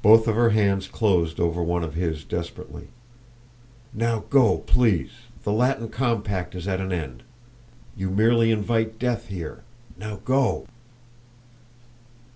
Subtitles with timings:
[0.00, 2.86] Both of her hands closed over one of his desperately.
[3.92, 5.10] "Now, go, please.
[5.42, 7.24] The Latin compact is at an end;
[7.96, 9.64] you merely invite death here.
[9.96, 10.66] Now, go!"